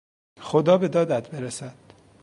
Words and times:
خدا 0.41 0.77
به 0.77 0.87
دادت 0.87 1.29
برسد! 1.31 1.75